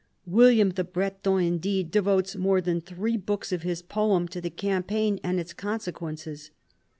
William 0.25 0.69
the 0.71 0.83
Breton 0.83 1.41
indeed 1.41 1.91
devotes 1.91 2.35
more 2.35 2.59
than 2.59 2.81
three 2.81 3.17
books 3.17 3.51
of 3.51 3.61
his 3.61 3.83
poem 3.83 4.27
to 4.29 4.41
the 4.41 4.49
campaign 4.49 5.19
and 5.23 5.39
its 5.39 5.53
consequences. 5.53 6.49